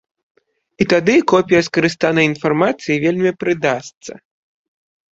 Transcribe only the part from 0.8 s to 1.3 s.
І тады